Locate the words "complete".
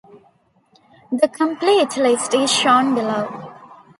1.27-1.95